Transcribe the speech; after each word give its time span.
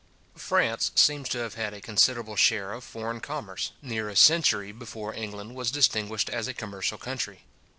France 0.37 0.89
seems 0.95 1.29
to 1.29 1.37
have 1.37 1.53
had 1.53 1.75
a 1.75 1.79
considerable 1.79 2.35
share 2.35 2.71
of 2.73 2.83
foreign 2.83 3.19
commerce, 3.19 3.71
near 3.83 4.09
a 4.09 4.15
century 4.15 4.71
before 4.71 5.13
England 5.13 5.53
was 5.53 5.69
distinguished 5.69 6.27
as 6.31 6.47
a 6.47 6.55
commercial 6.55 6.97
country. 6.97 7.43